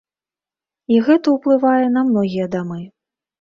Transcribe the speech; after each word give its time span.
І 0.95 1.01
гэта 1.07 1.27
ўплывае 1.35 1.85
на 1.99 2.05
многія 2.09 2.49
дамы. 2.57 2.81